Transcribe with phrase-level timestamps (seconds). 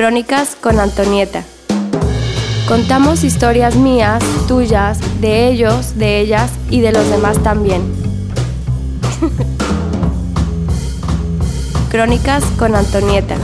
[0.00, 1.42] Crónicas con Antonieta.
[2.66, 7.82] Contamos historias mías, tuyas, de ellos, de ellas y de los demás también.
[11.90, 13.36] Crónicas con Antonieta.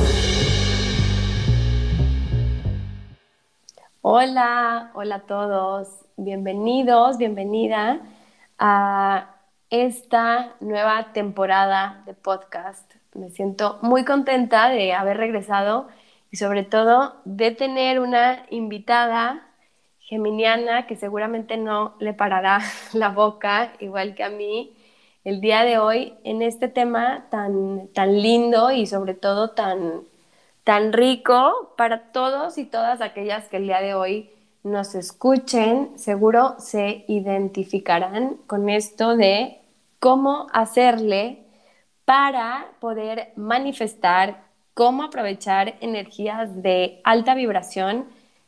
[4.01, 6.07] Hola, hola a todos.
[6.17, 8.01] Bienvenidos, bienvenida
[8.59, 9.29] a
[9.69, 12.95] esta nueva temporada de podcast.
[13.13, 15.89] Me siento muy contenta de haber regresado
[16.31, 19.47] y sobre todo de tener una invitada
[20.01, 22.61] geminiana que seguramente no le parará
[22.93, 24.77] la boca, igual que a mí,
[25.25, 30.03] el día de hoy en este tema tan, tan lindo y sobre todo tan,
[30.63, 34.31] tan rico para todos y todas aquellas que el día de hoy
[34.63, 39.61] nos escuchen, seguro se identificarán con esto de
[39.99, 41.45] cómo hacerle
[42.05, 44.46] para poder manifestar
[44.77, 48.05] cómo aprovechar energías de alta vibración,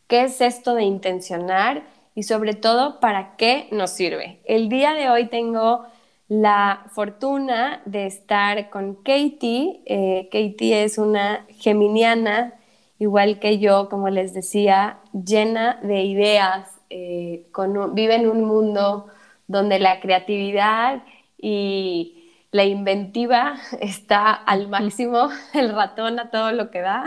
[0.08, 4.38] qué es esto de intencionar y sobre todo para qué nos sirve.
[4.44, 5.86] El día de hoy tengo
[6.28, 9.80] la fortuna de estar con Katie.
[9.86, 12.52] Eh, Katie es una geminiana,
[12.98, 17.46] igual que yo, como les decía, llena de ideas, eh,
[17.94, 19.06] vive en un mundo
[19.46, 21.02] donde la creatividad
[21.38, 22.17] y
[22.50, 27.04] la inventiva está al máximo, el ratón a todo lo que da.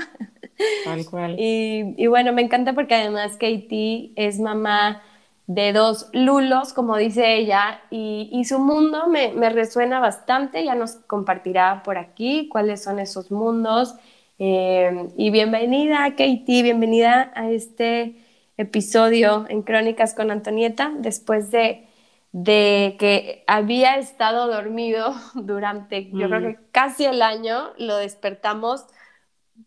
[0.85, 1.35] Tal cual.
[1.39, 5.01] Y, bueno, me encanta porque además Katie es mamá
[5.47, 11.81] de dos lulos, como dice ella, y, su mundo me, resuena bastante, ya nos compartirá
[11.83, 13.95] por aquí cuáles son esos mundos.
[14.37, 18.15] Eh, y bienvenida, Katie, bienvenida a este
[18.57, 21.87] episodio en Crónicas con Antonieta, después de
[22.31, 26.43] de que había estado dormido durante, yo creo mm.
[26.43, 28.85] que casi el año, lo despertamos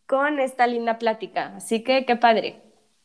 [0.06, 1.54] con esta linda plática.
[1.56, 2.60] Así que qué padre.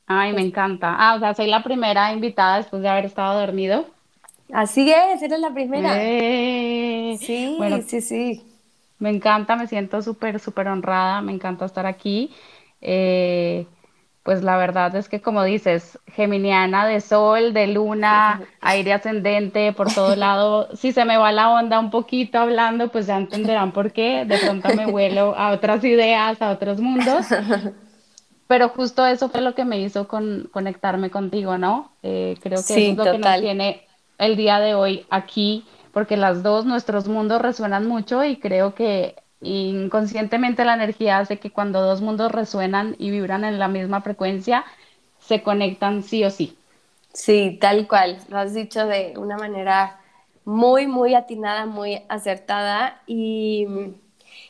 [0.08, 0.96] Ay, me encanta.
[0.98, 3.86] Ah, o sea, soy la primera invitada después de haber estado dormido.
[4.52, 5.96] Así es, eres la primera.
[6.02, 8.44] Eh, sí, sí, sí.
[8.98, 12.32] Me encanta, me siento súper, súper honrada, me encanta estar aquí.
[12.82, 13.68] Eh,
[14.30, 19.92] pues la verdad es que como dices, geminiana de sol, de luna, aire ascendente, por
[19.92, 23.92] todo lado, si se me va la onda un poquito hablando, pues ya entenderán por
[23.92, 27.26] qué, de pronto me vuelo a otras ideas, a otros mundos.
[28.48, 31.94] Pero justo eso fue lo que me hizo con, conectarme contigo, ¿no?
[32.04, 33.88] Eh, creo que es lo que nos tiene
[34.20, 39.16] el día de hoy aquí, porque las dos, nuestros mundos resuenan mucho y creo que
[39.42, 44.66] inconscientemente la energía hace que cuando dos mundos resuenan y vibran en la misma frecuencia,
[45.20, 46.58] se conectan sí o sí.
[47.14, 48.20] Sí, tal cual.
[48.30, 50.00] Lo has dicho de una manera
[50.46, 53.02] muy, muy atinada, muy acertada.
[53.08, 53.68] Y,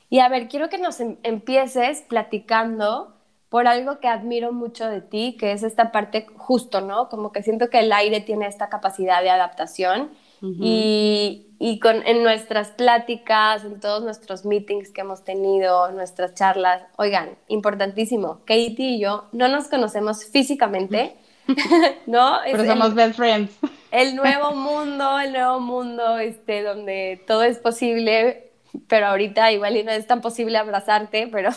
[0.09, 3.13] y a ver, quiero que nos em, empieces platicando
[3.49, 7.09] por algo que admiro mucho de ti, que es esta parte justo, ¿no?
[7.09, 10.11] Como que siento que el aire tiene esta capacidad de adaptación
[10.41, 16.83] y, y con, en nuestras pláticas, en todos nuestros meetings que hemos tenido, nuestras charlas,
[16.97, 21.15] oigan, importantísimo, Katie y yo no nos conocemos físicamente,
[22.05, 22.37] ¿no?
[22.45, 23.51] Pero somos best friends.
[23.91, 28.51] El nuevo mundo, el nuevo mundo, este, donde todo es posible,
[28.87, 31.49] pero ahorita igual y no es tan posible abrazarte, pero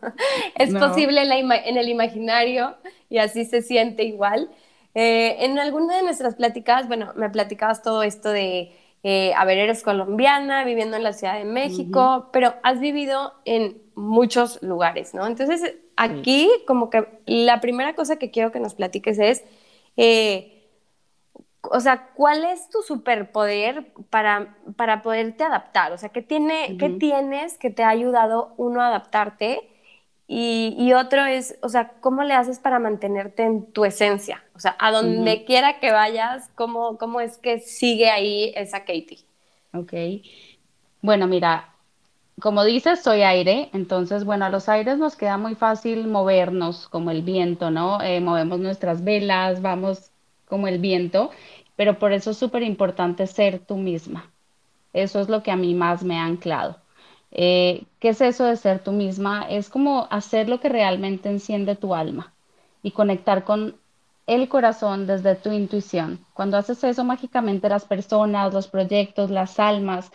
[0.56, 2.76] es posible en, en, el imaginario
[3.08, 4.50] y así se siente igual.
[4.94, 9.56] Eh, en alguna de nuestras pláticas, bueno, me platicabas todo esto de eh, a ver,
[9.56, 15.26] eres colombiana, viviendo en la Ciudad de México, pero has vivido en muchos lugares, ¿no?
[15.26, 19.42] Entonces, aquí como que la primera cosa que quiero que nos platiques es,
[19.96, 20.68] eh,
[21.62, 25.92] o sea, ¿cuál es tu superpoder para, para poderte adaptar?
[25.92, 29.66] O sea, ¿qué, tiene, ¿qué tienes que te ha ayudado uno a adaptarte?
[30.32, 34.44] Y, otro es, o sea, ¿cómo le haces para mantenerte en tu esencia?
[34.54, 39.18] O sea, a donde quiera que vayas, ¿cómo, ¿cómo es que sigue ahí esa Katie?
[39.74, 39.92] Ok.
[41.02, 41.74] Bueno, mira,
[42.40, 47.10] como dices, soy aire, entonces, bueno, a los aires nos queda muy fácil movernos como
[47.10, 48.00] el viento, ¿no?
[48.00, 50.12] Eh, movemos nuestras velas, vamos
[50.46, 51.32] como el viento,
[51.74, 54.30] pero por eso es súper importante ser tú misma.
[54.92, 56.76] Eso es lo que a mí más me ha anclado.
[57.32, 59.46] Eh, ¿Qué es eso de ser tú misma?
[59.48, 62.34] Es como hacer lo que realmente enciende tu alma
[62.82, 63.76] y conectar con
[64.26, 66.24] el corazón desde tu intuición.
[66.34, 70.10] Cuando haces eso, mágicamente las personas, los proyectos, las almas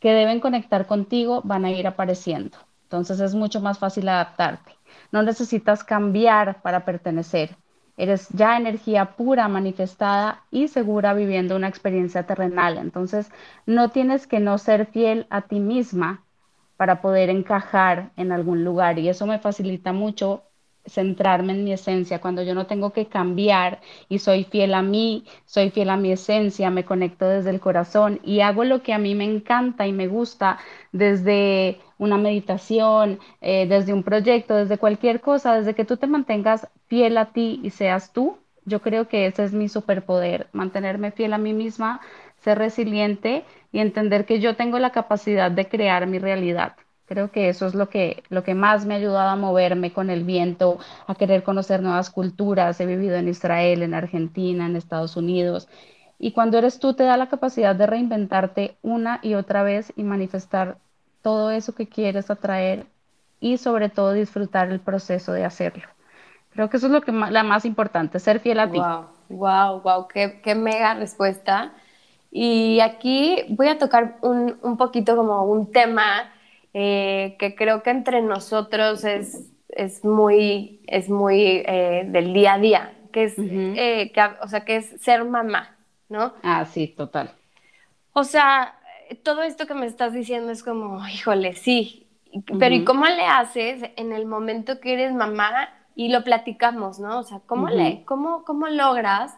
[0.00, 2.58] que deben conectar contigo van a ir apareciendo.
[2.84, 4.72] Entonces es mucho más fácil adaptarte.
[5.12, 7.56] No necesitas cambiar para pertenecer.
[7.96, 12.78] Eres ya energía pura, manifestada y segura viviendo una experiencia terrenal.
[12.78, 13.30] Entonces
[13.66, 16.24] no tienes que no ser fiel a ti misma
[16.78, 18.98] para poder encajar en algún lugar.
[18.98, 20.44] Y eso me facilita mucho
[20.86, 25.24] centrarme en mi esencia, cuando yo no tengo que cambiar y soy fiel a mí,
[25.44, 28.98] soy fiel a mi esencia, me conecto desde el corazón y hago lo que a
[28.98, 30.58] mí me encanta y me gusta
[30.92, 36.66] desde una meditación, eh, desde un proyecto, desde cualquier cosa, desde que tú te mantengas
[36.86, 41.32] fiel a ti y seas tú, yo creo que ese es mi superpoder, mantenerme fiel
[41.34, 42.00] a mí misma,
[42.48, 46.76] ser resiliente y entender que yo tengo la capacidad de crear mi realidad.
[47.04, 50.08] Creo que eso es lo que, lo que más me ha ayudado a moverme con
[50.08, 52.80] el viento, a querer conocer nuevas culturas.
[52.80, 55.68] He vivido en Israel, en Argentina, en Estados Unidos.
[56.18, 60.02] Y cuando eres tú, te da la capacidad de reinventarte una y otra vez y
[60.02, 60.78] manifestar
[61.22, 62.86] todo eso que quieres atraer
[63.40, 65.84] y sobre todo disfrutar el proceso de hacerlo.
[66.52, 68.78] Creo que eso es lo que la más importante, ser fiel a ti.
[68.78, 71.72] Wow, wow, wow, qué, qué mega respuesta.
[72.30, 76.32] Y aquí voy a tocar un, un poquito como un tema
[76.74, 82.58] eh, que creo que entre nosotros es, es muy, es muy eh, del día a
[82.58, 85.76] día, que es, eh, o sea, que es ser mamá,
[86.08, 86.34] ¿no?
[86.42, 87.32] Ah, sí, total.
[88.12, 88.74] O sea,
[89.22, 92.06] todo esto que me estás diciendo es como, híjole, sí,
[92.58, 97.18] pero ¿y cómo le haces en el momento que eres mamá y lo platicamos, ¿no?
[97.18, 99.36] O sea, ¿cómo, le, cómo, cómo logras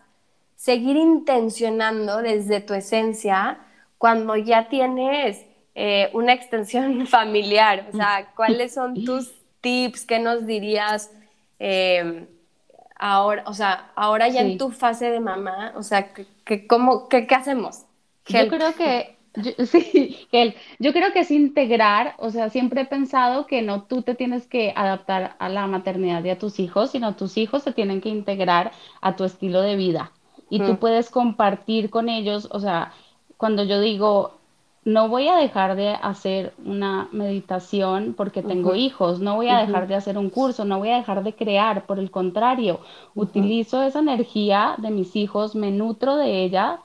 [0.60, 3.58] seguir intencionando desde tu esencia
[3.96, 7.88] cuando ya tienes eh, una extensión familiar?
[7.90, 10.04] O sea, ¿cuáles son tus tips?
[10.04, 11.10] ¿Qué nos dirías
[11.58, 12.26] em,
[12.94, 15.72] ahora, o sea, ahora ya en tu fase de mamá?
[15.76, 16.12] O sea,
[16.44, 17.86] ¿qué, cómo, qué, hacemos?
[18.26, 19.16] Yo creo que
[19.64, 20.28] sí,
[20.78, 24.46] yo creo que es integrar, o sea, siempre he pensado que no tú te tienes
[24.46, 28.10] que adaptar a la maternidad y a tus hijos, sino tus hijos se tienen que
[28.10, 30.12] integrar a tu estilo de vida
[30.50, 32.92] y tú puedes compartir con ellos, o sea,
[33.36, 34.32] cuando yo digo,
[34.84, 39.86] no voy a dejar de hacer una meditación porque tengo hijos, no voy a dejar
[39.86, 42.80] de hacer un curso, no voy a dejar de crear, por el contrario,
[43.14, 46.80] utilizo esa energía de mis hijos, me nutro de ella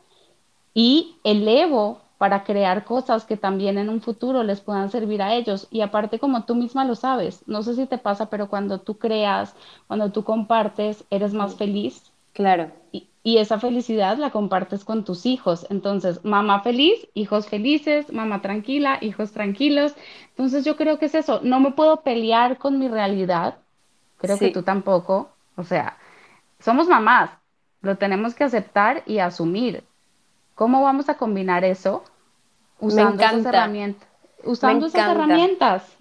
[0.74, 5.68] y elevo para crear cosas que también en un futuro les puedan servir a ellos.
[5.72, 8.98] Y aparte, como tú misma lo sabes, no sé si te pasa, pero cuando tú
[8.98, 9.56] creas,
[9.88, 12.12] cuando tú compartes, eres más feliz.
[12.34, 12.72] Claro.
[12.92, 15.66] Y, y esa felicidad la compartes con tus hijos.
[15.72, 19.96] Entonces, mamá feliz, hijos felices, mamá tranquila, hijos tranquilos.
[20.30, 21.40] Entonces, yo creo que es eso.
[21.42, 23.58] No me puedo pelear con mi realidad.
[24.20, 25.32] Creo que tú tampoco.
[25.56, 25.98] O sea,
[26.60, 27.32] somos mamás.
[27.82, 29.84] Lo tenemos que aceptar y asumir.
[30.54, 32.04] ¿Cómo vamos a combinar eso?
[32.80, 34.08] Usando esas herramientas.
[34.44, 35.96] Usando esas herramientas.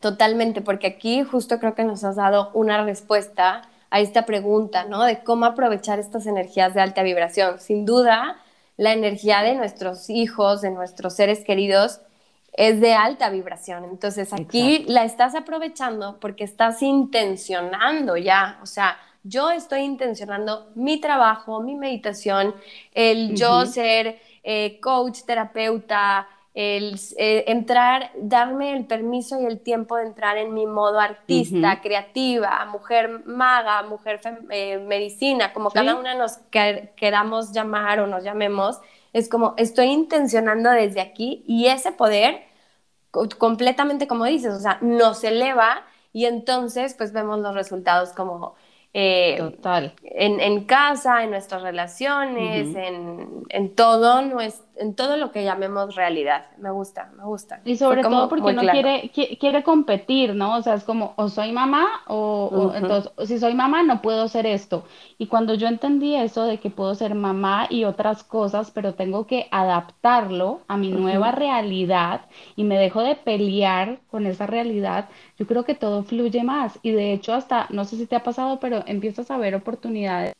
[0.00, 5.04] Totalmente, porque aquí justo creo que nos has dado una respuesta a esta pregunta, ¿no?
[5.04, 7.60] De cómo aprovechar estas energías de alta vibración.
[7.60, 8.42] Sin duda,
[8.76, 12.00] la energía de nuestros hijos, de nuestros seres queridos,
[12.52, 13.84] es de alta vibración.
[13.84, 21.00] Entonces aquí la estás aprovechando porque estás intencionando ya, o sea, yo estoy intencionando mi
[21.00, 22.54] trabajo, mi meditación,
[22.94, 29.96] el yo ser eh, coach, terapeuta, el eh, entrar, darme el permiso y el tiempo
[29.96, 36.14] de entrar en mi modo artista, creativa, mujer maga, mujer eh, medicina, como cada una
[36.14, 36.38] nos
[36.96, 38.80] queramos llamar o nos llamemos,
[39.12, 42.44] es como estoy intencionando desde aquí y ese poder
[43.36, 48.54] completamente como dices, o sea, nos eleva y entonces pues vemos los resultados como
[48.98, 49.92] eh, Total.
[50.02, 56.46] En, en, casa, en nuestras relaciones, en, en, todo, en todo lo que llamemos realidad.
[56.56, 57.60] Me gusta, me gusta.
[57.66, 60.56] Y sobre todo porque no quiere, quiere competir, ¿no?
[60.56, 64.46] O sea, es como, o soy mamá, o, entonces, si soy mamá, no puedo ser
[64.46, 64.84] esto.
[65.18, 69.26] Y cuando yo entendí eso de que puedo ser mamá y otras cosas, pero tengo
[69.26, 72.22] que adaptarlo a mi nueva realidad
[72.56, 76.78] y me dejo de pelear con esa realidad, yo creo que todo fluye más.
[76.80, 80.32] Y de hecho, hasta, no sé si te ha pasado, pero empiezas a ver oportunidades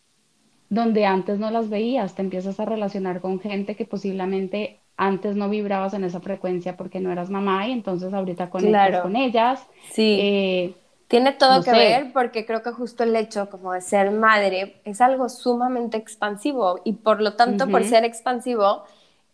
[0.69, 5.49] donde antes no las veías, te empiezas a relacionar con gente que posiblemente antes no
[5.49, 9.67] vibrabas en esa frecuencia porque no eras mamá y entonces ahorita conectas con ellas.
[9.93, 10.19] Sí.
[10.21, 10.75] Eh,
[11.09, 15.01] Tiene todo que ver porque creo que justo el hecho como de ser madre es
[15.01, 18.85] algo sumamente expansivo y por lo tanto por ser expansivo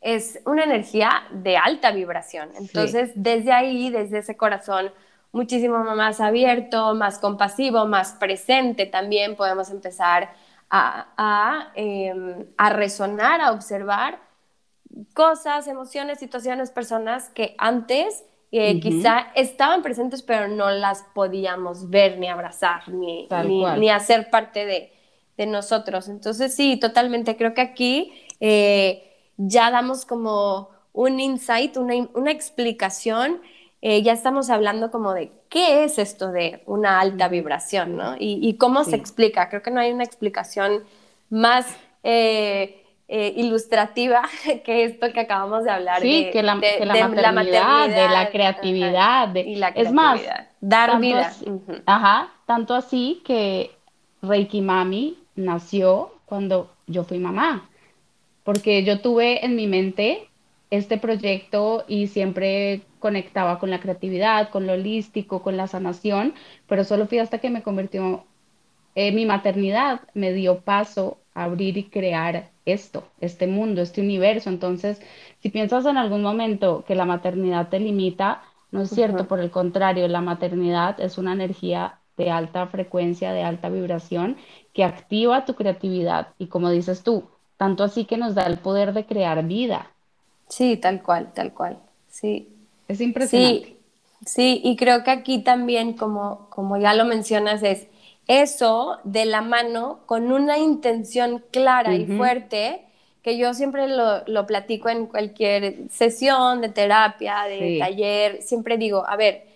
[0.03, 2.51] es una energía de alta vibración.
[2.59, 4.91] Entonces desde ahí, desde ese corazón,
[5.33, 9.35] muchísimo más abierto, más compasivo, más presente también.
[9.35, 10.31] Podemos empezar
[11.75, 14.19] Em, a, resonar, a observar
[15.13, 22.19] cosas, emociones, situaciones, personas que antes eh, quizá estaban presentes pero no las podíamos ver
[22.19, 23.29] ni abrazar ni,
[23.79, 24.93] ni, hacer parte de,
[25.47, 26.09] nosotros.
[26.09, 33.43] Entonces sí, totalmente, creo que aquí eh, ya damos como un insight, una, una explicación
[33.85, 38.15] eh, ya estamos hablando como de qué es esto de una alta vibración, ¿no?
[38.17, 39.49] Y, cómo se explica.
[39.49, 40.85] Creo que no hay una explicación
[41.31, 41.67] más
[42.05, 44.23] eh, eh, ilustrativa
[44.65, 46.01] que esto que acabamos de hablar.
[46.01, 49.35] Sí, que, la, maternidad, de la creatividad.
[49.35, 50.21] y la es más,
[50.61, 51.33] dar vida.
[51.85, 53.73] Ajá, tanto así que
[54.23, 57.69] Reiki Mami nació cuando yo fui mamá,
[58.45, 60.29] porque yo tuve en mi mente
[60.71, 66.35] este proyecto y siempre conectaba con la creatividad, con lo holístico, con la sanación,
[66.69, 68.25] pero solo fui hasta que me convirtió,
[68.95, 74.51] eh, mi maternidad me dio paso a abrir y crear esto, este mundo, este universo.
[74.51, 75.03] Entonces,
[75.41, 79.51] si piensas en algún momento que la maternidad te limita, no es cierto, por el
[79.51, 84.37] contrario, la maternidad es una energía de alta frecuencia, de alta vibración,
[84.73, 87.25] que activa tu creatividad y como dices tú,
[87.57, 89.91] tanto así que nos da el poder de crear vida.
[90.49, 91.79] Sí, tal cual, tal cual.
[92.09, 92.49] Sí.
[92.89, 93.77] Es impresionante.
[94.25, 97.89] Sí, y creo que aquí también, como, como ya lo mencionas, es
[98.29, 102.85] eso de la mano con una intención clara y fuerte,
[103.23, 109.17] que yo siempre lo, platico en cualquier sesión de terapia, de taller, siempre digo, a
[109.17, 109.47] ver,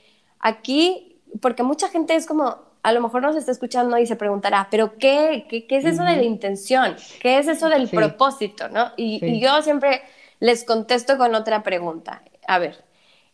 [0.41, 4.67] aquí, porque mucha gente es como, a lo mejor nos está escuchando y se preguntará,
[4.71, 6.97] pero ¿qué, qué, es eso de la intención?
[7.21, 8.69] ¿Qué es eso del propósito?
[8.69, 8.91] ¿no?
[8.97, 10.03] y yo siempre
[10.41, 12.23] les contesto con otra pregunta.
[12.47, 12.86] A ver,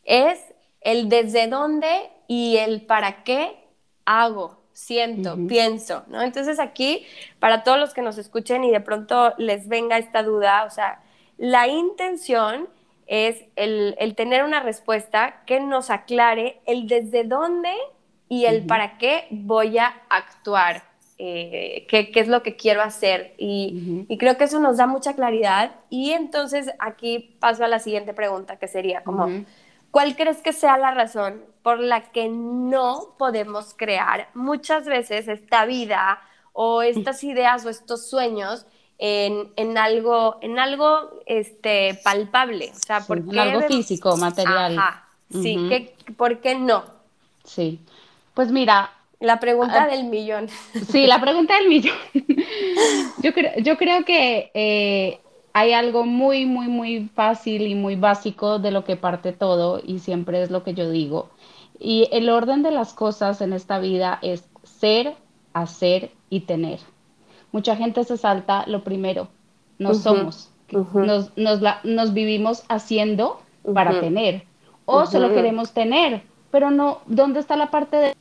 [0.05, 0.41] es
[0.81, 3.57] el desde dónde y el para qué
[4.05, 6.23] hago, siento, pienso, ¿no?
[6.23, 7.05] Entonces aquí,
[7.39, 11.03] para todos los que nos escuchen y de pronto les venga esta duda, o sea,
[11.37, 12.69] la intención
[13.07, 17.73] es el, tener una respuesta que nos aclare el desde dónde
[18.29, 20.85] y el para qué voy a actuar,
[21.19, 23.35] eh, qué, es lo que quiero hacer.
[23.37, 25.73] Y, y, creo que eso nos da mucha claridad.
[25.91, 29.45] Y entonces aquí paso a la siguiente pregunta, que sería como,
[29.93, 35.65] ¿cuál crees que sea la razón por la que no podemos crear muchas veces esta
[35.67, 36.21] vida
[36.53, 38.67] o estas ideas o estos sueños
[38.99, 42.73] en, en algo, en algo este, palpable?
[42.75, 44.77] O sea, ¿por en algo físico, material.
[44.77, 46.85] Ajá, sí, ¿por qué no?
[47.45, 47.79] Sí,
[48.35, 50.49] pues mira, la pregunta ah, del millón.
[50.91, 51.97] Sí, la pregunta del millón.
[53.23, 55.21] yo, creo, yo creo que eh,
[55.53, 59.99] hay algo muy, muy, muy fácil y muy básico de lo que parte todo y
[59.99, 61.29] siempre es lo que yo digo.
[61.79, 65.15] Y el orden de las cosas en esta vida es ser,
[65.53, 66.81] hacer y tener.
[67.51, 69.29] Mucha gente se salta lo primero,
[69.79, 73.41] no somos, nos, nos, vivimos haciendo
[73.75, 74.45] para tener.
[74.87, 78.15] O solo queremos tener, pero no, ¿dónde está la parte de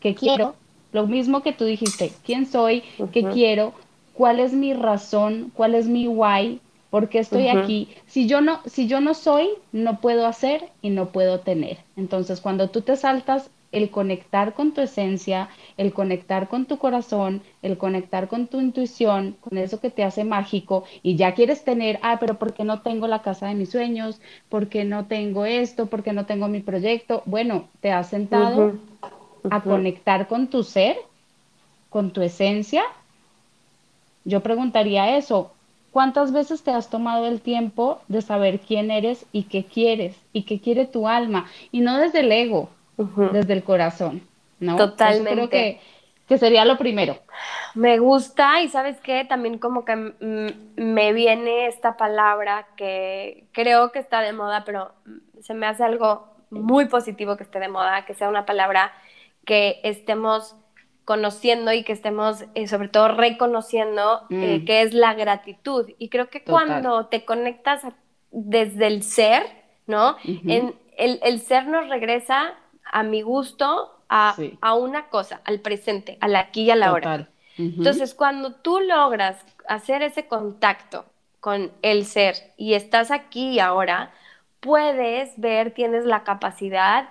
[0.00, 0.54] qué quiero,
[0.92, 3.72] lo mismo que tú dijiste, quién soy, qué quiero,
[4.20, 6.60] cuál es mi razón, cuál es mi why,
[6.90, 7.88] por qué estoy aquí.
[8.04, 11.78] Si yo no, si yo no soy, no puedo hacer y no puedo tener.
[11.96, 15.48] Entonces, cuando tú te saltas el conectar con tu esencia,
[15.78, 20.24] el conectar con tu corazón, el conectar con tu intuición, con eso que te hace
[20.24, 23.70] mágico y ya quieres tener, ah, pero ¿por qué no tengo la casa de mis
[23.70, 24.20] sueños?
[24.50, 25.86] ¿Por qué no tengo esto?
[25.86, 27.22] ¿Por qué no tengo mi proyecto?
[27.24, 28.74] Bueno, te has sentado
[29.48, 30.98] a conectar con tu ser,
[31.88, 32.82] con tu esencia,
[34.24, 35.52] yo preguntaría eso.
[35.90, 40.44] ¿Cuántas veces te has tomado el tiempo de saber quién eres y qué quieres y
[40.44, 41.46] qué quiere tu alma?
[41.72, 42.70] Y no desde el ego,
[43.32, 44.22] desde el corazón,
[44.60, 44.76] ¿no?
[44.76, 45.32] Totalmente.
[45.32, 45.80] creo que,
[46.28, 47.16] que, sería lo primero.
[47.74, 49.96] Me gusta y sabes qué, también como que
[50.76, 54.92] me viene esta palabra que creo que está de moda, pero
[55.40, 58.92] se me hace algo muy positivo que esté de moda, que sea una palabra
[59.44, 60.54] que estemos
[61.10, 64.64] conociendo y que estemos eh, sobre todo reconociendo eh, mm.
[64.64, 65.90] que es la gratitud.
[65.98, 67.82] Y creo que cuando te conectas
[68.30, 69.42] desde el ser,
[69.88, 70.14] ¿no?
[70.22, 74.36] en, el, ser nos regresa a mi gusto a,
[74.78, 77.28] una cosa, al presente, al aquí y a la hora.
[77.58, 81.06] Entonces, cuando tú logras hacer ese contacto
[81.40, 84.12] con el ser y estás aquí y ahora,
[84.60, 87.08] puedes ver, tienes la capacidad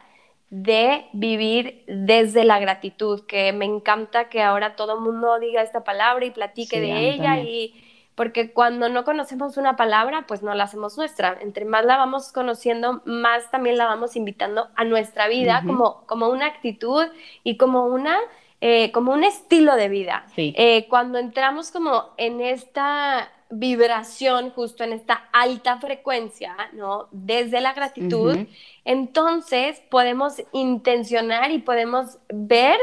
[0.50, 5.84] de vivir desde la gratitud, que me encanta que ahora todo el mundo diga esta
[5.84, 7.74] palabra y platique de ella y
[8.16, 11.38] porque cuando no conocemos una palabra, pues no la hacemos nuestra.
[11.40, 16.28] Entre más la vamos conociendo, más también la vamos invitando a nuestra vida como, como
[16.28, 17.06] una actitud
[17.46, 18.18] y como una
[18.62, 20.26] eh, como un estilo de vida.
[20.36, 27.08] Eh, cuando entramos como en esta vibración, justo en esta alta frecuencia, ¿no?
[27.12, 28.38] Desde la gratitud,
[28.84, 32.78] entonces podemos intencionar y podemos ver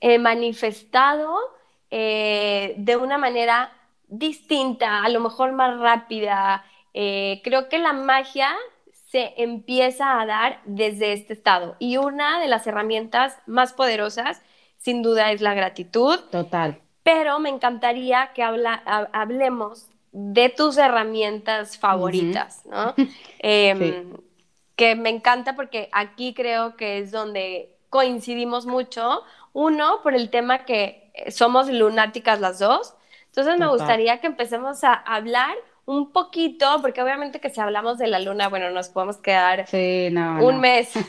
[0.00, 1.38] eh, manifestado
[1.90, 3.70] de una manera
[4.08, 6.64] distinta, a lo mejor más rápida.
[6.94, 8.48] Creo que la magia
[9.12, 11.76] se empieza a dar desde este estado.
[11.78, 14.40] Y una de las herramientas más poderosas,
[14.82, 16.18] sin duda, es la gratitud.
[16.30, 16.78] Total.
[17.02, 22.94] Pero me encantaría que hablemos de tus herramientas favoritas, ¿no?
[23.38, 24.12] Em,
[24.76, 29.22] que me encanta porque aquí creo que es donde coincidimos mucho.
[29.52, 32.94] Uno, por el tema que somos lunáticas las dos.
[33.26, 38.06] Entonces me gustaría que empecemos a hablar un poquito, porque obviamente que si hablamos de
[38.06, 39.66] la luna, bueno, nos podemos quedar
[40.40, 40.92] un mes.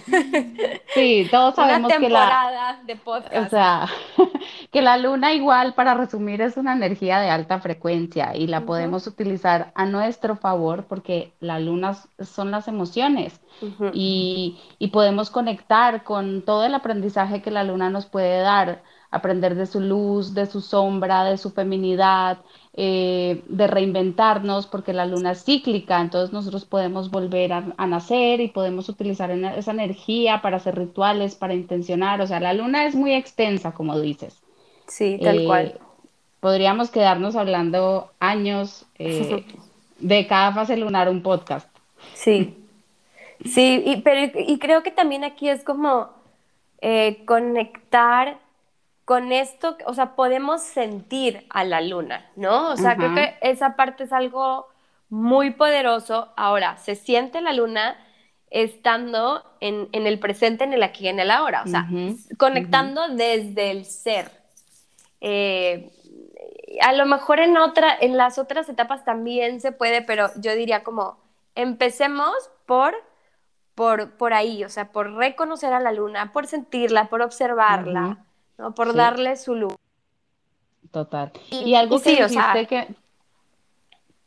[0.94, 3.36] Sí, todos sabemos Una temporada que de podcast.
[3.36, 3.88] O sea,
[4.72, 9.08] que la luna igual, para resumir, es una energía de alta frecuencia y la podemos
[9.08, 13.42] utilizar a nuestro favor porque la luna son las emociones
[13.94, 19.54] y, y podemos conectar con todo el aprendizaje que la luna nos puede dar aprender
[19.54, 22.40] de su luz, de su sombra, de su feminidad,
[22.74, 28.48] eh, de reinventarnos, porque la luna es cíclica, entonces nosotros podemos volver a, nacer y
[28.48, 33.14] podemos utilizar esa energía para hacer rituales, para intencionar, o sea, la luna es muy
[33.14, 34.42] extensa, como dices.
[34.88, 35.80] Sí, tal eh, cual.
[36.40, 39.46] Podríamos quedarnos hablando años eh,
[40.00, 41.70] de cada fase lunar un podcast.
[42.16, 42.58] Sí,
[43.46, 46.10] sí, y, pero, y creo que también aquí es como
[47.26, 48.40] conectar
[49.06, 52.72] con esto, o sea, podemos sentir a la luna, ¿no?
[52.72, 54.68] O sea, creo que esa parte es algo
[55.10, 56.32] muy poderoso.
[56.38, 57.98] Ahora, se siente la luna
[58.50, 61.88] estando en, el presente, en el aquí en el ahora, o sea,
[62.38, 64.32] conectando desde el ser.
[65.20, 65.92] Eh,
[66.82, 70.84] a lo mejor en, otra, en las otras etapas también se puede, pero yo diría
[70.84, 71.18] como,
[71.56, 72.34] empecemos
[72.66, 72.96] por,
[73.76, 78.26] por, por ahí, o sea, por reconocer a la luna, por sentirla, por observarla.
[78.58, 78.74] ¿No?
[78.74, 79.76] Por darle su luz.
[80.92, 81.32] Total.
[81.50, 82.88] Y, algo que dijiste que,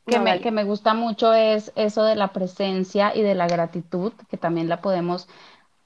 [0.07, 4.13] que, me, que me gusta mucho es eso de la presencia y de la gratitud,
[4.29, 5.29] que también la podemos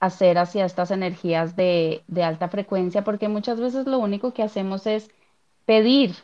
[0.00, 4.86] hacer hacia estas energías de, de alta frecuencia, porque muchas veces lo único que hacemos
[4.86, 5.10] es
[5.66, 6.16] pedir,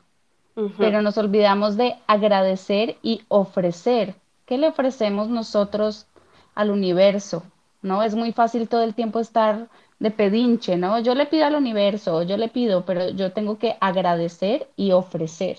[0.79, 4.15] pero nos olvidamos de agradecer y ofrecer.
[4.47, 6.07] ¿Qué le ofrecemos nosotros
[6.55, 7.43] al universo?
[7.87, 8.03] ¿No?
[8.03, 9.69] Es muy fácil todo el tiempo estar
[10.01, 10.99] de pedinche, ¿no?
[10.99, 15.59] Yo le pido al universo, yo le pido, pero yo tengo que agradecer y ofrecer.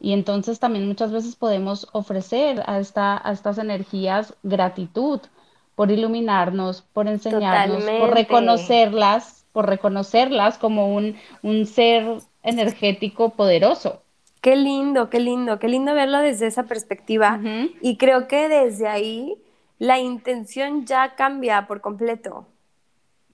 [0.00, 5.20] Y entonces también muchas veces podemos ofrecer a, esta, a estas energías gratitud
[5.76, 14.02] por iluminarnos, por enseñarnos, por reconocerlas, por reconocerlas como un, un ser energético poderoso.
[14.40, 17.40] Qué lindo, qué lindo, qué lindo verlo desde esa perspectiva.
[17.80, 19.36] Y creo que desde ahí
[19.82, 22.46] la intención ya cambia por completo.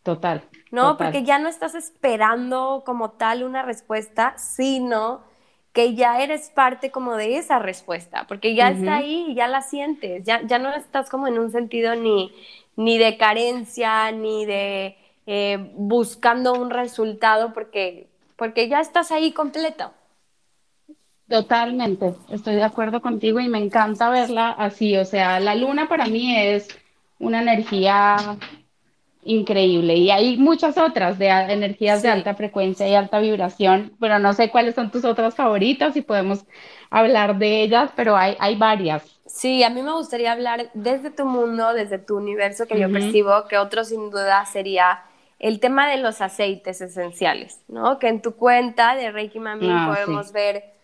[0.03, 0.45] Total.
[0.71, 0.97] ¿No?
[0.97, 5.21] Porque ya no estás esperando como tal una respuesta, sino
[5.75, 9.61] que ya eres parte como de esa respuesta, porque ya está ahí y ya la
[9.61, 12.33] sientes, ya, ya no estás como en un sentido ni,
[12.77, 19.93] ni de carencia, ni de eh, buscando un resultado, porque, porque ya estás ahí completo.
[21.29, 26.07] Totalmente, estoy de acuerdo contigo y me encanta verla así, o sea, la luna para
[26.07, 26.69] mí es
[27.19, 28.17] una energía
[29.25, 29.95] increíble.
[29.95, 34.51] Y hay muchas otras de energías de alta frecuencia y alta vibración, pero no sé
[34.51, 36.45] cuáles son tus otras favoritas y podemos
[36.88, 39.03] hablar de ellas, pero hay, hay varias.
[39.27, 43.47] Sí, a mí me gustaría hablar desde tu mundo, desde tu universo que yo percibo,
[43.49, 45.03] que otro sin duda sería
[45.38, 47.99] el tema de los aceites esenciales, ¿no?
[47.99, 50.78] Que en tu cuenta de Reiki Mami ah, podemos ver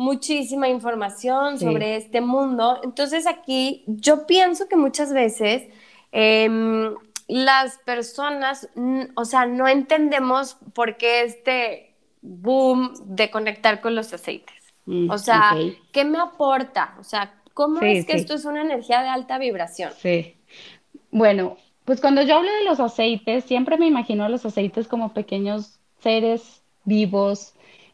[0.00, 2.80] muchísima información sobre este mundo.
[2.82, 5.68] Entonces aquí yo pienso que muchas veces
[6.10, 6.94] em,
[7.28, 8.70] las personas,
[9.14, 14.72] o sea, no entendemos por qué este boom de conectar con los aceites.
[14.86, 15.54] Mm, o sea,
[15.92, 16.96] ¿qué me aporta?
[16.98, 19.92] O sea, ¿cómo es que esto es una energía de alta vibración?
[19.98, 20.34] Sí.
[21.10, 25.12] Bueno, pues cuando yo hablo de los aceites, siempre me imagino a los aceites como
[25.12, 27.52] pequeños seres vivos,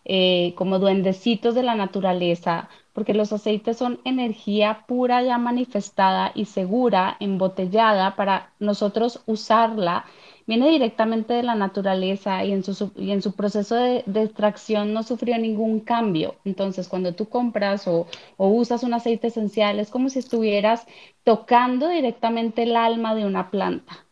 [0.08, 6.44] eh, como duendecitos de la naturaleza, porque los aceites son energía pura ya manifestada y
[6.44, 10.04] segura, embotellada para nosotros usarla.
[10.46, 15.02] Viene directamente de la naturaleza y en su, y en su proceso de, extracción no
[15.02, 16.36] sufrió ningún cambio.
[16.44, 18.06] Entonces, cuando tú compras o,
[18.38, 20.86] usas un aceite esencial, es como si estuvieras
[21.24, 24.06] tocando directamente el alma de una planta.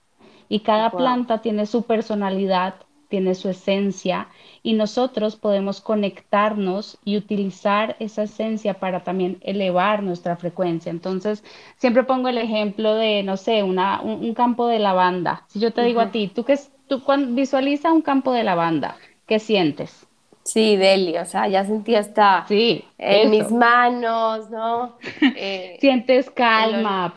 [0.49, 2.75] Y cada planta tiene su personalidad,
[3.15, 4.27] tiene su esencia
[4.65, 10.91] y nosotros podemos conectarnos y utilizar esa esencia para también elevar nuestra frecuencia.
[10.91, 11.45] Entonces,
[11.77, 15.45] siempre pongo el ejemplo de, no sé, una, un, campo de lavanda.
[15.47, 18.97] Si yo te digo a ti, tú que tú cuando visualiza un campo de lavanda,
[19.29, 20.09] ¿qué sientes?
[20.43, 24.97] Sí, Deli, o sea, ya sentí hasta sí, en mis manos, ¿no?
[25.79, 27.15] Sientes calma,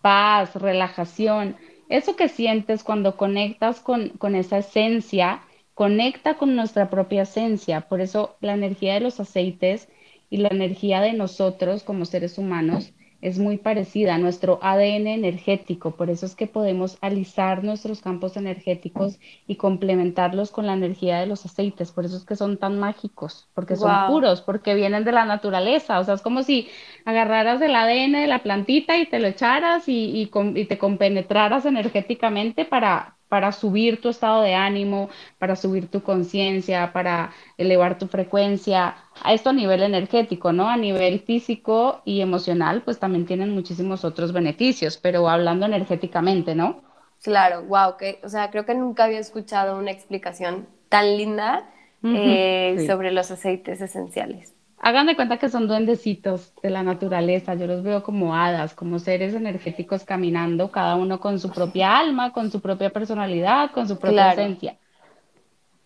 [0.00, 1.56] paz, relajación.
[1.88, 5.42] Eso que sientes cuando conectas con, con esa esencia,
[5.74, 7.88] conecta con nuestra propia esencia.
[7.88, 9.88] Por eso la energía de los aceites
[10.30, 12.92] y la energía de nosotros como seres humanos
[13.26, 18.36] es muy parecida a nuestro ADN energético, por eso es que podemos alisar nuestros campos
[18.36, 22.78] energéticos y complementarlos con la energía de los aceites, por eso es que son tan
[22.78, 26.68] mágicos, porque son puros, porque vienen de la naturaleza, o sea, es como si
[27.04, 32.64] agarraras el ADN de la plantita y te lo echaras y, y te compenetraras energéticamente
[32.64, 35.08] para, para subir tu estado de ánimo,
[35.38, 40.68] para subir tu conciencia, para elevar tu frecuencia, a esto a nivel energético, ¿no?
[40.68, 46.82] A nivel físico y emocional, pues también tienen muchísimos otros beneficios, pero hablando energéticamente, ¿no?
[47.22, 51.68] Claro, wow, que, o sea, creo que nunca había escuchado una explicación tan linda
[52.02, 54.55] eh, sobre los aceites esenciales.
[54.78, 58.98] Hagan de cuenta que son duendecitos de la naturaleza, yo los veo como hadas, como
[58.98, 63.98] seres energéticos caminando, cada uno con su propia alma, con su propia personalidad, con su
[63.98, 64.76] propia esencia.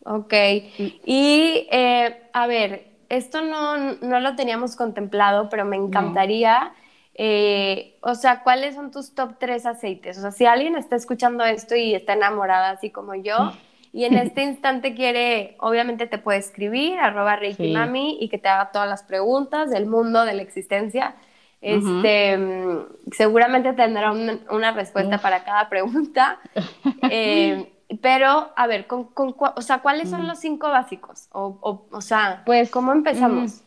[0.04, 0.32] Ok,
[1.04, 6.72] y eh, a ver, esto no, no, lo teníamos contemplado, pero me encantaría,
[7.14, 10.18] eh, o sea, ¿cuáles son tus top tres aceites?
[10.18, 13.52] O sea, si alguien está escuchando esto y está enamorada así como yo,
[13.92, 18.48] y en este instante quiere, obviamente te puede escribir, arroba Reiki Mami, y que te
[18.48, 21.16] haga todas las preguntas del mundo, de la existencia.
[21.60, 26.38] Este, mm, seguramente tendrá una respuesta para cada pregunta.
[27.12, 27.72] Eh,
[28.02, 30.26] pero, a ver, con, o sea, ¿cuáles son mm.
[30.26, 31.26] los cinco básicos?
[31.32, 33.50] O, o, sea, pues, ¿cómo empezamos?
[33.52, 33.64] Mm,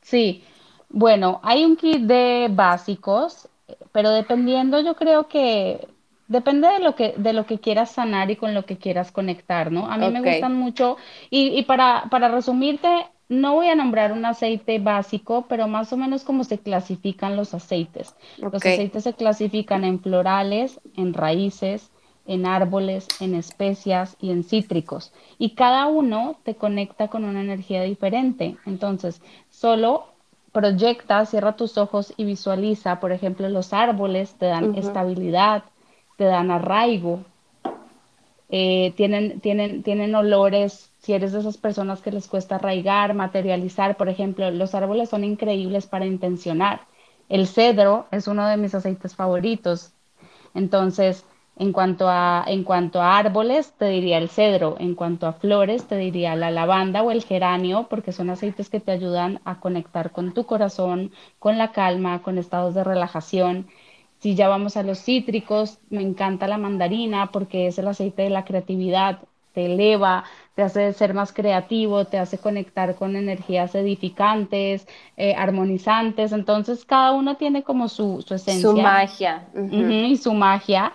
[0.00, 0.44] sí,
[0.88, 3.48] bueno, hay un kit de básicos,
[3.92, 5.86] pero dependiendo, yo creo que
[6.28, 9.70] Depende de lo que, de lo que quieras sanar y con lo que quieras conectar,
[9.70, 9.90] ¿no?
[9.90, 10.96] A mí me gustan mucho,
[11.30, 12.88] y, y para, para resumirte,
[13.28, 17.54] no voy a nombrar un aceite básico, pero más o menos como se clasifican los
[17.54, 18.16] aceites.
[18.50, 21.90] Los aceites se clasifican en florales, en raíces,
[22.26, 25.12] en árboles, en especias y en cítricos.
[25.38, 28.58] Y cada uno te conecta con una energía diferente.
[28.66, 30.06] Entonces, solo
[30.52, 35.64] proyecta, cierra tus ojos y visualiza, por ejemplo, los árboles te dan estabilidad,
[36.16, 37.20] te dan arraigo,
[38.48, 43.96] eh, tienen, tienen, tienen olores, si eres de esas personas que les cuesta arraigar, materializar,
[43.96, 46.80] por ejemplo, los árboles son increíbles para intencionar.
[47.28, 49.92] El cedro es uno de mis aceites favoritos.
[50.54, 51.24] Entonces,
[51.58, 54.76] en cuanto a, en cuanto a árboles, te diría el cedro.
[54.78, 58.78] En cuanto a flores, te diría la lavanda o el geranio, porque son aceites que
[58.80, 63.68] te ayudan a conectar con tu corazón, con la calma, con estados de relajación.
[64.18, 68.30] Si ya vamos a los cítricos, me encanta la mandarina porque es el aceite de
[68.30, 69.20] la creatividad,
[69.56, 70.24] te eleva,
[70.54, 76.32] te hace ser más creativo, te hace conectar con energías edificantes, eh, armonizantes.
[76.32, 78.70] Entonces, cada uno tiene como su, su esencia.
[78.70, 79.48] Su magia.
[79.54, 80.92] y su magia.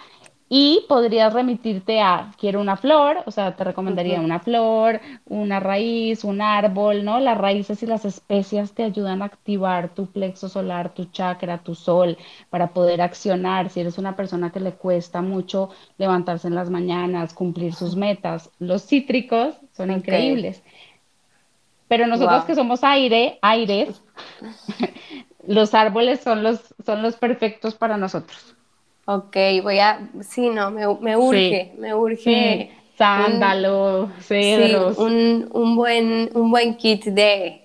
[0.54, 6.26] Y podrías remitirte a, quiero una flor, o sea, te recomendaría una flor, una raíz,
[6.26, 7.22] un árbol, ¿no?
[7.22, 11.74] Las raíces y las especias te ayudan a activar tu plexo solar, tu chakra, tu
[11.74, 12.18] sol,
[12.50, 13.70] para poder accionar.
[13.70, 18.50] Si eres una persona que le cuesta mucho levantarse en las mañanas, cumplir sus metas,
[18.60, 20.62] los cítricos son increíbles.
[21.88, 24.04] Pero nosotros que somos aire, aires,
[25.48, 28.58] los árboles son los, son los perfectos para nosotros.
[29.15, 32.71] Ok, voy a, sí, no, me, me urge, me urge.
[32.97, 34.97] Sándalo, cedros.
[35.00, 37.63] un, un, buen, un buen kit de,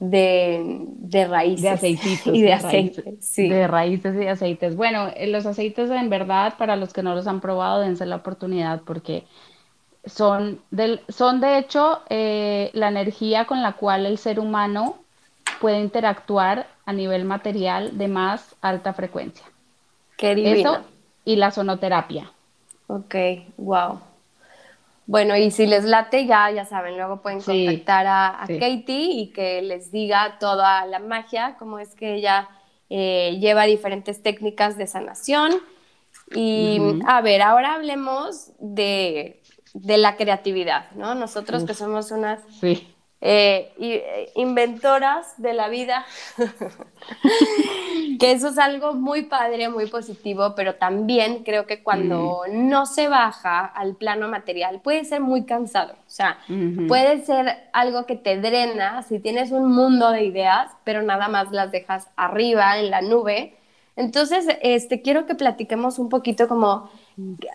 [0.00, 1.62] de, de raíces.
[1.62, 2.34] De aceititos.
[2.34, 3.48] Y de, aceites, sí.
[3.48, 4.74] De raíces y de aceites.
[4.74, 8.16] Bueno, eh, los aceites en verdad, para los que no los han probado, dense la
[8.16, 9.24] oportunidad porque
[10.06, 14.96] son, del, son de hecho eh, la energía con la cual el ser humano
[15.60, 19.44] puede interactuar a nivel material de más alta frecuencia.
[20.16, 20.74] Qué divino.
[20.74, 20.84] Eso
[21.26, 22.32] y la sonoterapia.
[22.86, 23.14] Ok,
[23.58, 24.00] wow.
[25.06, 29.60] Bueno, y si les late, ya, ya saben, luego pueden contactar a, Katie y que
[29.60, 32.48] les diga toda la magia, cómo es que ella
[32.90, 35.52] eh, lleva diferentes técnicas de sanación.
[36.34, 39.42] Y a ver, ahora hablemos de,
[39.74, 41.14] la creatividad, ¿no?
[41.14, 42.88] Nosotros que somos unas sí.
[43.22, 46.04] Eh, eh, inventoras de la vida,
[48.20, 53.08] que eso es algo muy padre, muy positivo, pero también creo que cuando no se
[53.08, 56.38] baja al plano material puede ser muy cansado, o sea,
[56.88, 61.50] puede ser algo que te drena si tienes un mundo de ideas, pero nada más
[61.52, 63.56] las dejas arriba en la nube.
[63.96, 66.90] Entonces, este, quiero que platiquemos un poquito como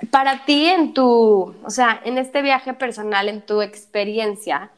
[0.10, 4.71] para ti en tu, o sea, en este viaje personal, en tu experiencia,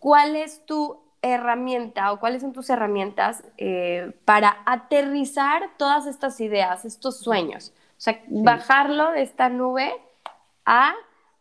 [0.00, 6.84] ¿cuál es tu herramienta o cuáles son tus herramientas eh, para aterrizar todas estas ideas,
[6.84, 7.72] estos sueños?
[7.90, 9.92] O sea, bajarlo de esta nube
[10.64, 10.94] a,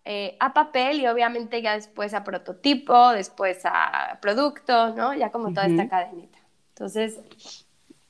[0.06, 5.14] eh, a, papel y obviamente ya después a prototipo, después a producto, ¿no?
[5.14, 6.38] Ya como toda esta cadenita.
[6.70, 7.66] Entonces...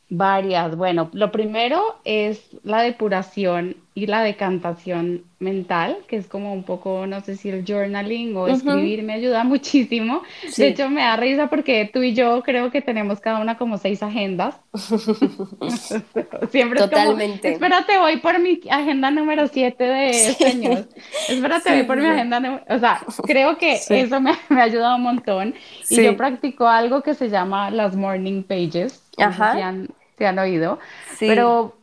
[0.09, 0.75] Varias.
[0.75, 7.05] Bueno, lo primero es la depuración y la decantación mental, que es como un poco,
[7.05, 10.23] no sé si el journaling o escribir me ayuda muchísimo.
[10.57, 13.77] De hecho, me da risa porque tú y yo creo que tenemos cada una como
[13.77, 14.55] seis agendas.
[16.49, 17.49] Siempre Totalmente.
[17.49, 20.87] es como, espérate, voy por mi agenda número siete de sueños.
[21.27, 22.63] Espérate, voy por mi agenda número...
[22.67, 25.53] O sea, creo que eso me, me, ha ayudado un montón.
[25.89, 29.03] Y yo practico algo que se llama las morning pages.
[29.17, 29.53] Ajá.
[29.53, 29.89] si han,
[30.19, 30.77] si han oído.
[31.19, 31.75] Pero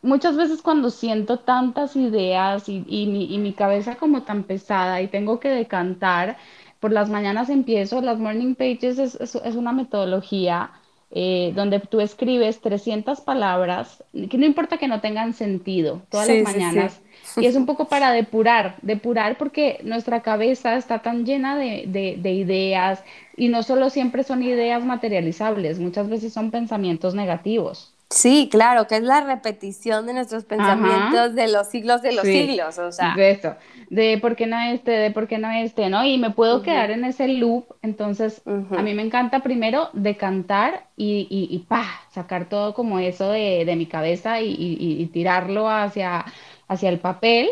[0.00, 5.08] muchas veces cuando siento tantas ideas y, mi, y, mi, cabeza como tan pesada y
[5.08, 6.38] tengo que decantar,
[6.78, 10.70] por las mañanas empiezo, las morning pages es, es, una metodología
[11.12, 16.42] eh, donde tú escribes 300 palabras, que no importa que no tengan sentido, todas las
[16.42, 17.00] mañanas.
[17.36, 22.16] Y es un poco para depurar, depurar porque nuestra cabeza está tan llena de, de,
[22.16, 23.04] de ideas
[23.36, 27.94] y no solo siempre son ideas materializables, muchas veces son pensamientos negativos.
[28.12, 32.76] Sí, claro, que es la repetición de nuestros pensamientos de los siglos de los siglos,
[32.78, 33.14] o sea.
[33.14, 33.54] De eso,
[33.88, 36.04] de por qué no este, de por qué no este, ¿no?
[36.04, 41.28] Y me puedo quedar en ese loop, entonces a mí me encanta primero decantar y,
[41.30, 46.24] y, y pa, sacar todo como eso de, de mi cabeza y, y, tirarlo hacia,
[46.66, 47.48] hacia el papel.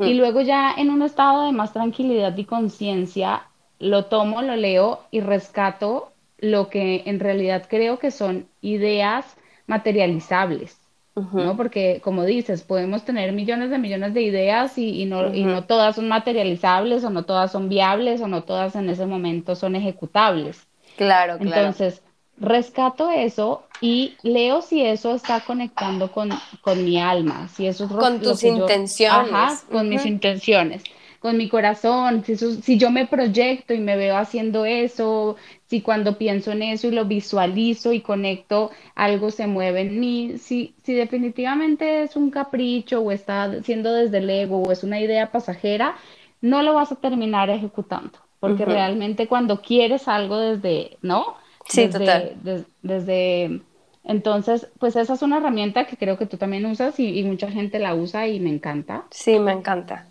[0.00, 3.42] Y luego ya en un estado de más tranquilidad y conciencia,
[3.78, 9.36] lo tomo, lo leo y rescato lo que en realidad creo que son ideas
[9.68, 10.76] materializables,
[11.14, 11.56] ¿no?
[11.56, 15.96] Porque, como dices, podemos tener millones de millones de ideas y, no, y no todas
[15.96, 20.66] son materializables o no todas son viables o no todas en ese momento son ejecutables.
[20.96, 21.56] Claro, claro.
[21.56, 22.02] Entonces,
[22.38, 27.90] rescato eso y leo si eso está conectando con, con mi alma, si eso es
[27.90, 29.32] con tus intenciones.
[29.32, 30.82] ajá, con mis intenciones
[31.18, 36.16] con mi corazón, si, si yo me proyecto y me veo haciendo eso, si cuando
[36.16, 40.94] pienso en eso y lo visualizo y conecto, algo se mueve en mí, si, si
[40.94, 45.96] definitivamente es un capricho o está siendo desde el ego o es una idea pasajera,
[46.40, 51.34] no lo vas a terminar ejecutando, porque realmente cuando quieres algo desde, ¿no?
[51.66, 52.66] Sí, desde, total.
[52.82, 53.60] desde,
[54.04, 57.50] entonces, pues esa es una herramienta que creo que tú también usas y, y mucha
[57.50, 59.04] gente la usa y me encanta.
[59.10, 60.06] Sí, me encanta.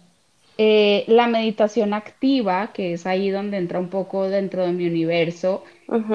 [0.60, 5.64] Eh, la meditación activa, que es ahí donde entra un poco dentro de mi universo,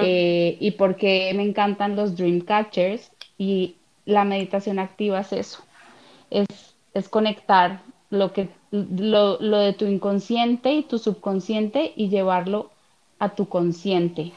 [0.03, 5.65] eh, y porque me encantan los dream catchers, y la meditación activa es eso,
[6.31, 6.47] es,
[6.93, 12.71] es conectar lo, que, lo, lo de tu inconsciente y tu subconsciente y llevarlo
[13.19, 14.33] a tu consciente.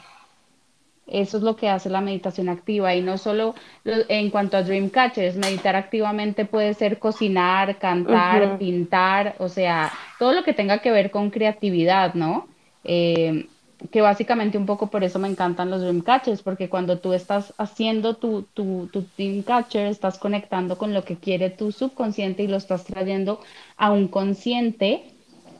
[1.06, 4.88] Eso es lo que hace la meditación activa y no solo en cuanto a dream
[4.88, 10.90] catchers, meditar activamente puede ser cocinar, cantar, pintar, o sea, todo lo que tenga que
[10.90, 12.48] ver con creatividad, ¿no?
[12.82, 13.46] Eh,
[13.90, 17.54] que básicamente un poco por eso me encantan los dream catchers, porque cuando tú estás
[17.58, 22.48] haciendo tu, tu, tu dream catcher, estás conectando con lo que quiere tu subconsciente y
[22.48, 23.40] lo estás trayendo
[23.76, 25.04] a un consciente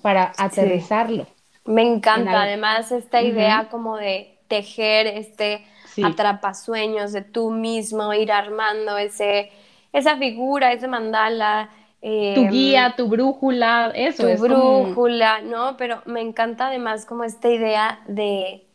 [0.03, 1.27] para aterrizarlo.
[1.67, 5.65] Me encanta, además, esta idea como de tejer este
[6.03, 9.51] atrapasueños de tú mismo, ir armando ese,
[9.93, 11.71] esa figura, ese mandala.
[12.01, 14.25] tu em, guía, tu brújula, eso.
[14.25, 15.77] Tu brújula, ¿no?
[15.77, 18.67] Pero me encanta además como esta idea de,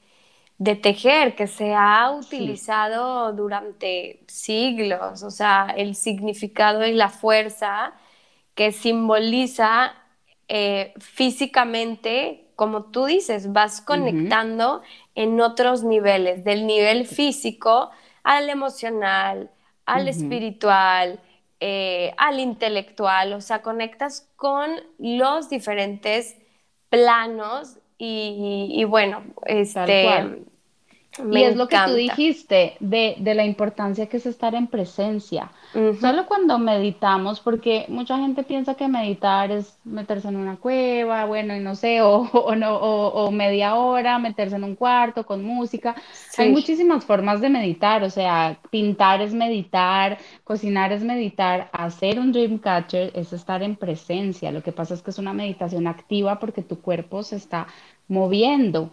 [0.57, 7.93] de tejer que se ha utilizado durante siglos, o sea, el significado y la fuerza
[8.55, 9.93] que simboliza
[10.53, 14.81] eh, físicamente, como tú dices, vas conectando
[15.15, 17.89] en otros niveles, del nivel físico
[18.23, 19.49] al emocional,
[19.85, 21.21] al espiritual,
[21.61, 26.35] eh, al intelectual, o sea, conectas con los diferentes
[26.89, 30.43] planos y, bueno, este,
[31.31, 35.49] y es lo que tú dijiste de, de, la importancia que es estar en presencia.
[35.73, 41.55] Solo cuando meditamos, porque mucha gente piensa que meditar es meterse en una cueva, bueno,
[41.55, 45.95] y no sé, o, o, no, o, media hora, meterse en un cuarto con música.
[46.37, 52.33] Hay muchísimas formas de meditar, o sea, pintar es meditar, cocinar es meditar, hacer un
[52.33, 54.51] dream catcher es estar en presencia.
[54.51, 57.67] Lo que pasa es que es una meditación activa porque tu cuerpo se está
[58.09, 58.91] moviendo.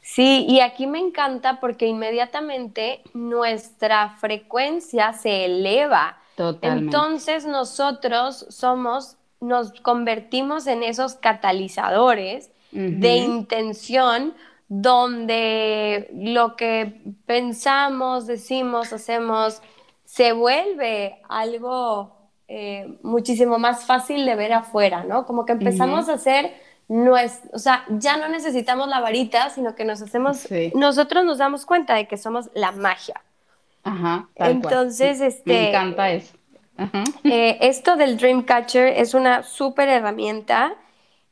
[0.00, 6.18] Sí, y aquí me encanta porque inmediatamente nuestra frecuencia se eleva.
[6.36, 6.96] Totalmente.
[6.96, 14.34] Entonces nosotros somos, nos convertimos en esos catalizadores de intención
[14.68, 19.60] donde lo que pensamos, decimos, hacemos,
[20.04, 25.26] se vuelve algo eh, muchísimo más fácil de ver afuera, ¿no?
[25.26, 26.52] Como que empezamos a hacer
[26.90, 31.94] o sea, ya no necesitamos la varita, sino que nos hacemos, nosotros nos damos cuenta
[31.94, 33.22] de que somos la magia.
[33.84, 34.28] Ajá.
[34.34, 35.52] Entonces, este.
[35.52, 36.34] Me encanta eso.
[37.24, 40.74] Eh, esto del Dreamcatcher es una súper herramienta.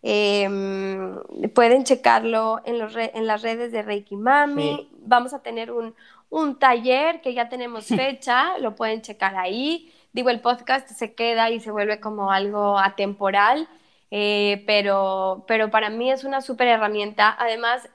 [0.03, 1.17] Em,
[1.55, 4.89] pueden checarlo en, los en, las redes de Reiki Mami.
[5.01, 5.95] Vamos a tener un,
[6.31, 9.93] un taller que ya tenemos fecha, lo pueden checar ahí.
[10.13, 13.69] Digo, el podcast se queda y se vuelve como algo atemporal,
[14.11, 17.35] eh, pero, pero para mí es una súper herramienta.
[17.39, 17.89] Además,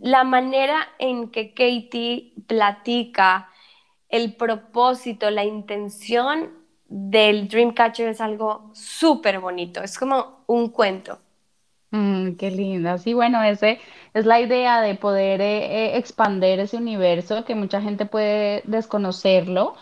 [0.00, 3.48] la manera en que Katie platica
[4.08, 6.50] el propósito, la intención
[6.88, 11.20] del Dreamcatcher es algo súper bonito, es como un cuento.
[11.90, 12.96] Mm, qué linda.
[12.98, 13.78] Sí, bueno, ese
[14.14, 19.74] es la idea de poder eh, eh, expander ese universo que mucha gente puede desconocerlo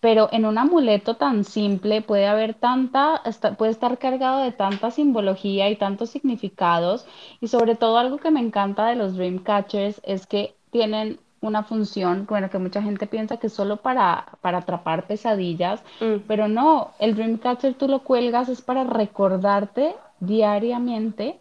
[0.00, 3.22] pero en un amuleto tan simple puede haber tanta,
[3.56, 7.06] puede estar cargado de tanta simbología y tantos significados.
[7.40, 11.62] Y sobre todo algo que me encanta de los dream catchers es que tienen una
[11.62, 16.24] función, bueno, que mucha gente piensa que es solo para, para atrapar pesadillas, mm.
[16.26, 21.40] pero no, el dream catcher tú lo cuelgas es para recordarte diariamente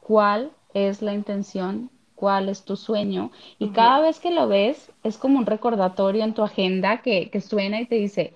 [0.00, 3.30] cuál es la intención cuál es tu sueño.
[3.58, 7.80] Y cada vez que lo ves, es como un recordatorio en tu agenda que, suena
[7.80, 8.34] y te dice,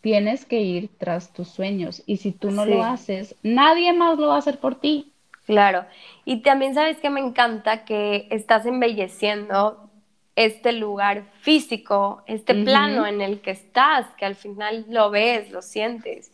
[0.00, 2.02] tienes que ir tras tus sueños.
[2.06, 5.12] Y si tú no lo haces, nadie más lo va a hacer por ti.
[5.46, 5.84] Claro.
[6.24, 9.88] Y también sabes que me encanta que estás embelleciendo
[10.34, 15.62] este lugar físico, este plano en el que estás, que al final lo ves, lo
[15.62, 16.32] sientes.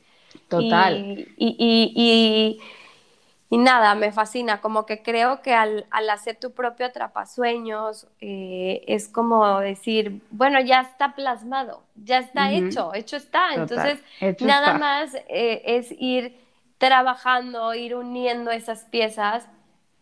[0.49, 1.29] Total.
[1.37, 1.57] y
[1.95, 2.59] y
[3.51, 9.61] nada, me fascina, como que creo que al, hacer tu propio atrapasueños eh, es como
[9.61, 13.55] decir, bueno, ya está plasmado, ya está hecho, hecho está.
[13.55, 14.01] Entonces,
[14.41, 16.37] nada más eh, es ir
[16.79, 19.49] trabajando, ir uniendo esas piezas,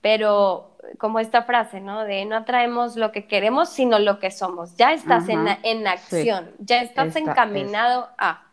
[0.01, 2.05] pero como esta frase, ¿no?
[2.05, 4.77] De no atraemos lo que queremos, sino lo que somos.
[4.77, 8.44] Ya estás en, en, acción, ya estás encaminado a.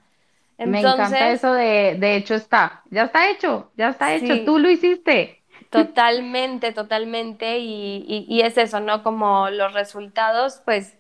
[0.57, 4.69] Me encanta eso de, de hecho está, ya está hecho, ya está hecho, tú lo
[4.69, 5.41] hiciste.
[5.71, 9.03] Totalmente, totalmente, y, es eso, ¿no?
[9.03, 10.97] Como los resultados, pues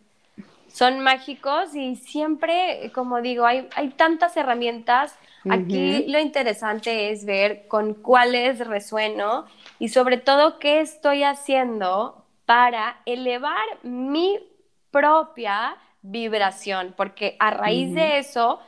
[0.67, 5.17] son mágicos y siempre, como digo, hay, hay tantas herramientas.
[5.49, 9.45] Aquí lo interesante es ver con cuáles resueno
[9.79, 14.39] y sobre todo qué estoy haciendo para elevar mi
[14.91, 18.59] propia vibración, porque a raíz de eso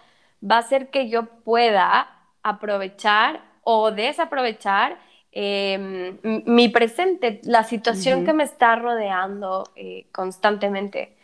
[0.44, 2.10] va a ser que yo pueda
[2.44, 4.98] aprovechar o desaprovechar
[5.32, 11.16] em, mi presente, la situación que me está rodeando eh, constantemente.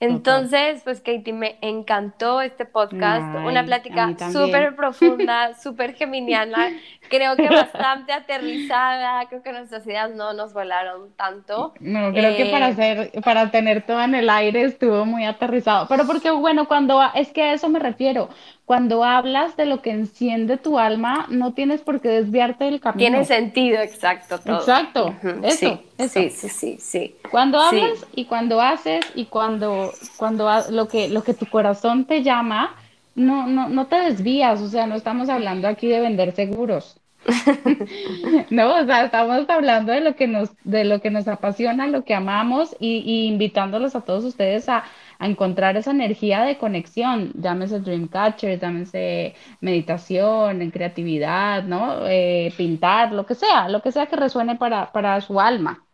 [0.00, 6.68] Entonces, pues Katie, me encantó este podcast, una plática súper profunda, súper geminiana,
[7.08, 11.74] creo que bastante aterrizada, creo que nuestras ideas no nos volaron tanto.
[11.80, 15.86] No, creo que para eh, hacer, para tener todo en el aire estuvo muy aterrizado,
[15.88, 18.28] pero porque bueno, cuando, es que a eso me refiero,
[18.64, 22.98] cuando hablas de lo que enciende tu alma, no tienes por qué desviarte del camino.
[22.98, 24.38] Tiene sentido, exacto.
[24.38, 24.58] Todo.
[24.58, 30.88] Exacto, eso, sí, sí, sí, sí, Cuando hablas y cuando haces y cuando, cuando lo,
[30.88, 32.74] que, lo que tu corazón te llama,
[33.14, 37.00] no, no, no te desvías, o sea, no estamos hablando aquí de vender seguros.
[38.50, 42.04] no, o sea, estamos hablando de lo que nos, de lo que nos apasiona, lo
[42.04, 44.84] que amamos y, y invitándolos a todos ustedes a,
[45.18, 52.06] a encontrar esa energía de conexión, llámese Dreamcatcher, llámese meditación, en creatividad, ¿no?
[52.06, 55.84] Eh, pintar, lo que sea, lo que sea que resuene para, para su alma.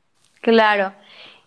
[0.41, 0.95] Claro.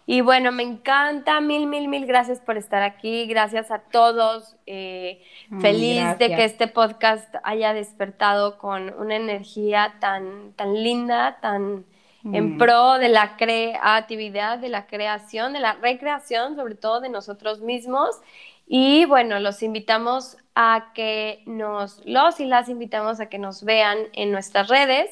[0.06, 5.22] Y bueno, me encanta, mil, mil, mil gracias por estar aquí, gracias a todos, eh,
[5.62, 11.86] feliz de que este podcast haya despertado con una energía tan, tan linda, tan,
[12.26, 12.58] en mm.
[12.58, 18.22] pro de la creatividad, de la creación, de la recreación, sobre todo de nosotros mismos.
[18.68, 23.98] Y bueno, los invitamos a que nos, los y las invitamos a que nos vean
[24.14, 25.10] en nuestras redes,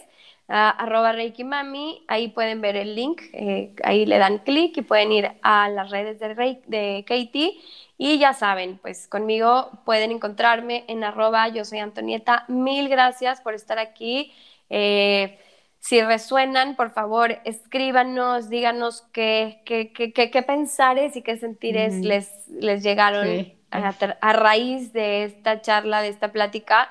[0.51, 5.11] arroba Reiki Mami, ahí pueden ver el link, eh, ahí le dan clic y pueden
[5.11, 7.57] ir a las redes de, Reiki, de Katie.
[7.97, 12.45] Y ya saben, pues conmigo pueden encontrarme en arroba yo soy Antonieta.
[12.47, 14.33] Mil gracias por estar aquí.
[14.69, 15.39] Eh,
[15.79, 22.47] si resuenan, por favor, escríbanos, díganos qué, qué, qué, qué pensares y qué sentires les,
[22.49, 26.89] les llegaron a, raíz de esta charla, de esta plática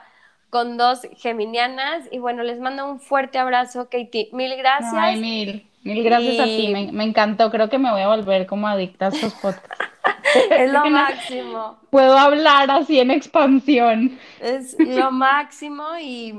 [0.51, 2.09] con dos geminianas.
[2.11, 4.29] Y bueno, les mando un fuerte abrazo, Katie.
[4.33, 4.95] Mil gracias.
[4.95, 5.67] Ay, mil.
[5.83, 7.51] Mil gracias a ti, me, encantó.
[7.51, 9.87] Creo que me voy a volver como adicta a estos podcasts.
[10.51, 11.79] es lo máximo.
[11.91, 14.19] Puedo hablar así en expansión.
[14.41, 16.35] Es lo máximo y,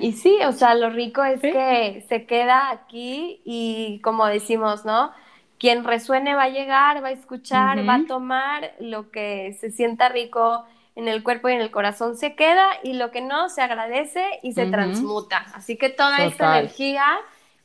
[0.00, 5.12] y sí, o sea, lo rico es que se queda aquí y como decimos, ¿no?
[5.58, 10.08] Quien resuene va a llegar, va a escuchar, va a tomar lo que se sienta
[10.08, 10.64] rico
[10.96, 14.24] en el cuerpo y en el corazón se queda y lo que no se agradece
[14.42, 15.46] y se transmuta.
[15.54, 17.04] Así que toda esta energía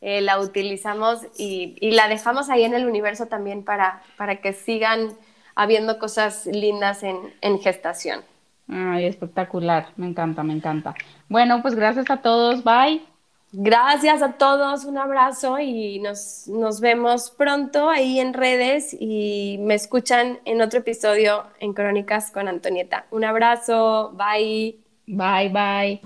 [0.01, 5.13] eh, la utilizamos y, la dejamos ahí en el universo también para, para que sigan
[5.55, 8.21] habiendo cosas lindas en, en gestación.
[8.67, 10.93] Ay, espectacular, me encanta, me encanta.
[11.29, 13.10] Bueno, pues gracias a todos, bye.
[13.53, 19.73] Gracias a todos, un abrazo y nos, nos, vemos pronto ahí en redes y me
[19.75, 23.07] escuchan en otro episodio en Crónicas con Antonieta.
[23.11, 24.77] Un abrazo, bye.
[25.05, 26.01] Bye, bye.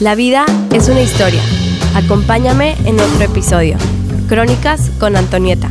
[0.00, 1.42] La vida es una historia.
[1.94, 3.76] Acompáñame en otro episodio.
[4.26, 5.68] Crónicas con Antonieta.